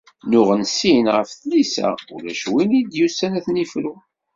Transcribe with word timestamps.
Nuɣen 0.29 0.63
sin 0.77 1.05
ɣef 1.15 1.29
tlisa, 1.39 1.89
ulac 2.15 2.41
win 2.51 2.71
i 2.79 2.81
d-yusan 2.83 3.37
ad 3.37 3.43
ten-ifru. 3.45 3.93